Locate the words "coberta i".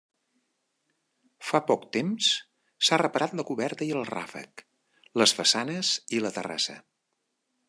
3.53-3.93